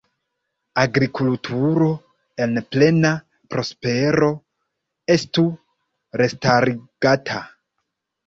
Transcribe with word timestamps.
Agrikulturo 0.83 1.89
en 2.45 2.57
plena 2.75 3.11
prospero 3.55 4.31
estu 5.17 5.45
restarigata. 6.23 7.39